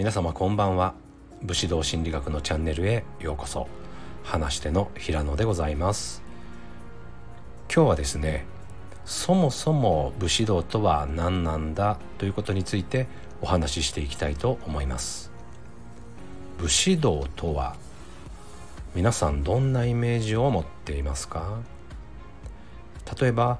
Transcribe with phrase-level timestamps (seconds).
[0.00, 0.94] 皆様こんばんは。
[1.42, 3.68] 武士道心理学のチャンネルへようこそ。
[4.22, 6.22] 話しての平野でございます。
[7.70, 8.46] 今日はですね
[9.04, 13.08] そもそも武士道とは何なんだということについて
[13.42, 15.30] お話ししていきたいと思います。
[16.56, 17.76] 武士道とは
[18.94, 21.58] 皆さんどんなイメージを持っていますか？
[23.20, 23.58] 例えば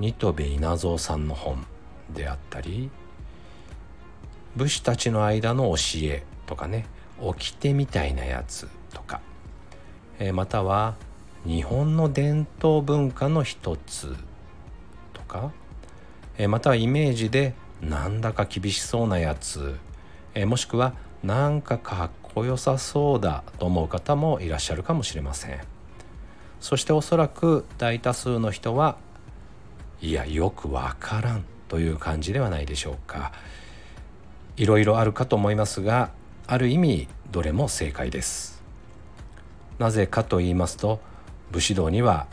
[0.00, 1.64] 新渡戸稲造さんの本
[2.12, 2.90] であったり
[4.56, 6.86] 武士たちの間の教えとかね
[7.20, 9.20] 掟みたいなやつとか、
[10.18, 10.94] えまたは
[11.44, 14.16] 日本の伝統文化の一つ
[15.12, 15.52] とか、
[16.38, 19.76] えまたはイメージでなんだか厳しそうなやつ、
[20.34, 25.60] えもしくはなんかかっこよさそうだと思う方もいらっしゃるかもしれません。
[26.60, 28.96] そしておそらく大多数の人は
[30.00, 33.32] いやよくわからんという感じではないでしょうか。
[34.56, 36.10] いろいろあるかと思いますが
[36.46, 38.62] ある意味どれも正解です。
[39.78, 41.00] なぜかと言いますと
[41.50, 42.26] 武士道には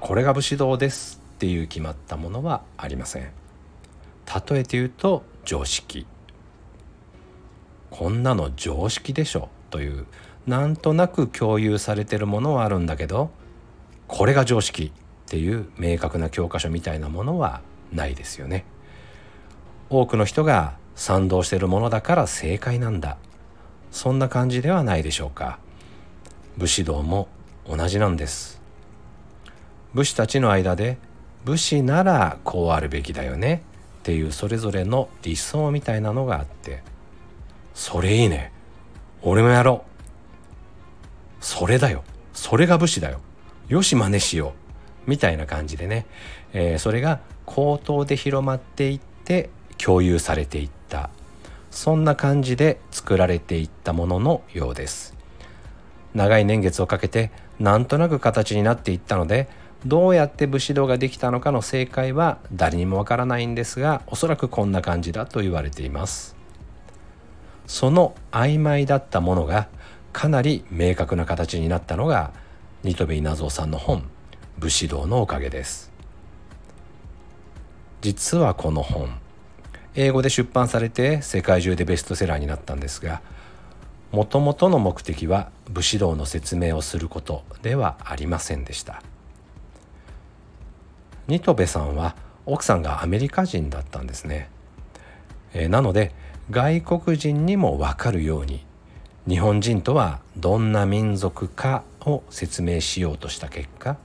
[0.00, 3.22] これが武士道ですっていう決まったものはありません。
[3.22, 6.06] 例えて言うと常識。
[7.90, 10.06] こんなの常識でしょという
[10.46, 13.30] なんとなく共有されてるものはあるんだけど
[14.08, 17.60] これが常識っていう明確な教科書みたいなものは
[17.92, 18.64] ないですよね。
[19.90, 23.16] 多くの人が賛同しているものだから正解なんだ。
[23.90, 25.58] そんな感じではないでしょうか。
[26.56, 27.28] 武士道も
[27.68, 28.60] 同じなんです。
[29.94, 30.98] 武士たちの間で
[31.44, 33.62] 武士ならこうあるべきだよね。
[34.00, 36.82] っていうそれぞれの理想みたいなのがあって。
[37.74, 38.52] それいいね。
[39.22, 39.84] 俺もやろ
[41.40, 41.44] う。
[41.44, 42.02] それだよ。
[42.32, 43.20] それが武士だよ。
[43.68, 44.54] よし真似しよ
[45.06, 45.10] う。
[45.10, 46.06] みたいな感じでね、
[46.52, 50.81] えー、それが口頭で広まっていって共有されていって。
[50.92, 51.08] た。
[51.70, 55.16] そんな感じで作られていったもののようです。
[56.14, 59.48] 長い年月をかけてなんとなく形になっていったので
[59.86, 66.36] どうやって武士道ができたのかの正解は誰にもわからないんですがおそらくこんな感じだと言われています。
[67.66, 69.68] その曖昧だったものが
[70.12, 72.32] かなり明確な形になったのが
[72.82, 74.04] 新渡戸稲造さんの本
[74.58, 75.90] 「武士道」のおかげです。
[78.02, 79.21] 実はこの本
[79.94, 83.20] 英語で出版されて世界中でベストセラーになったんですが
[84.10, 89.02] もともとの目的は武士道の説明をすることではありませんでした。
[91.28, 92.16] ニトベさんは
[92.46, 94.50] 奥さんがアメリカ人だったんですね、
[95.54, 96.12] えー、なので
[96.50, 98.66] 外国人にも分かるように
[99.28, 103.96] 日本人とはどんな民族かを説明しようとした結果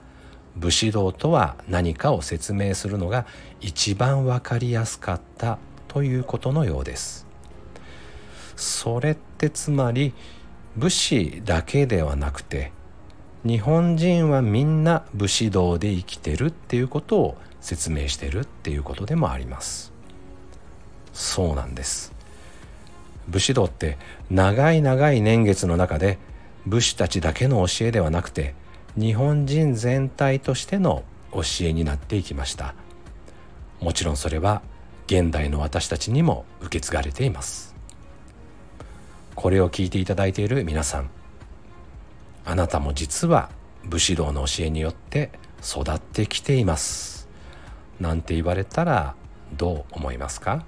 [0.56, 3.26] 武士道とは何かを説明するのが
[3.60, 5.58] 一番分かりやすかった
[5.98, 7.26] ということのようです。
[8.56, 10.14] それってつまり
[10.76, 12.72] 武士だけではなくて
[13.44, 19.92] 日本人はみんな武士道で生きてるっていうことを説明してるっていうことでもあります。
[21.14, 22.14] そうなんです。
[23.28, 23.98] 武士道って
[24.30, 26.20] 長い長い年月の中で
[26.68, 28.54] 武士たちだけの教えではなくて
[28.96, 31.04] 日本人全体としての
[31.34, 32.76] 教えになっていきました。
[33.82, 34.62] もちろんそれは
[35.08, 37.76] 現代の私たちにも受け継がれています。
[39.36, 41.10] これを聞いていただいている皆さん
[42.44, 43.50] あなたも実は
[43.86, 45.32] 武士道の教えによって
[45.64, 47.30] 育ってきています。
[48.00, 49.16] なんて言われたら
[49.56, 50.66] どう思いますか？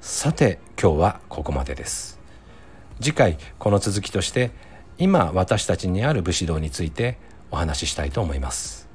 [0.00, 2.18] さて今日はここまでです。
[3.00, 4.52] 次回この続きとして
[4.96, 7.18] 今私たちにある武士道について
[7.50, 8.88] お話ししたいと思います。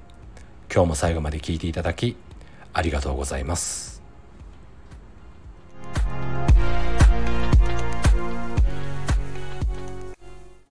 [0.73, 2.15] 今日も最後まで聞いていただき
[2.73, 3.92] ありがとうございます。